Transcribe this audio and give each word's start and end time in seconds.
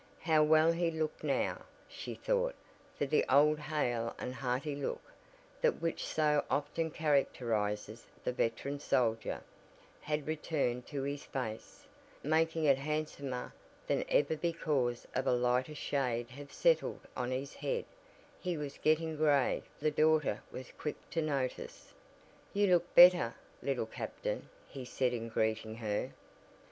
How 0.21 0.41
well 0.41 0.71
he 0.71 0.89
looked 0.89 1.23
now, 1.23 1.61
she 1.87 2.15
thought, 2.15 2.55
for 2.97 3.05
the 3.05 3.23
old 3.31 3.59
hale 3.59 4.15
and 4.17 4.33
hearty 4.33 4.75
look, 4.75 5.03
that 5.61 5.79
which 5.79 6.03
so 6.07 6.43
often 6.49 6.89
characterizes 6.89 8.07
the 8.23 8.31
veteran 8.31 8.79
soldier, 8.79 9.43
had 9.99 10.25
returned 10.25 10.87
to 10.87 11.03
his 11.03 11.23
face, 11.25 11.85
making 12.23 12.63
it 12.63 12.79
handsomer 12.79 13.53
than 13.85 14.03
ever 14.09 14.35
because 14.35 15.05
of 15.13 15.27
a 15.27 15.33
lighter 15.33 15.75
shade 15.75 16.31
having 16.31 16.47
settled 16.49 17.01
on 17.15 17.29
his 17.29 17.53
head 17.53 17.85
he 18.39 18.57
was 18.57 18.79
getting 18.79 19.15
gray 19.17 19.61
the 19.79 19.91
daughter 19.91 20.41
was 20.51 20.71
quick 20.79 20.95
to 21.11 21.21
notice. 21.21 21.93
"You 22.55 22.65
look 22.73 22.95
better, 22.95 23.35
Little 23.61 23.85
Captain," 23.85 24.49
he 24.67 24.83
said 24.83 25.13
in 25.13 25.29
greeting 25.29 25.75
her. 25.75 26.11